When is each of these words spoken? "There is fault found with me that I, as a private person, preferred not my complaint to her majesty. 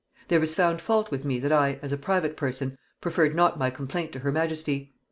"There 0.29 0.41
is 0.41 0.55
fault 0.55 0.81
found 0.81 1.09
with 1.09 1.25
me 1.25 1.37
that 1.37 1.51
I, 1.51 1.77
as 1.83 1.91
a 1.91 1.95
private 1.95 2.35
person, 2.35 2.75
preferred 3.01 3.35
not 3.35 3.59
my 3.59 3.69
complaint 3.69 4.11
to 4.13 4.19
her 4.21 4.31
majesty. 4.31 4.95